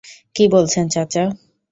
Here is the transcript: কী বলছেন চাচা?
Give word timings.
কী 0.35 0.43
বলছেন 0.47 0.85
চাচা? 0.87 1.23